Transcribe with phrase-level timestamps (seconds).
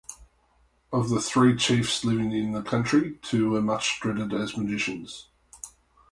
[0.91, 5.27] Of the three chiefs living in the country, two were much dreaded as magicians.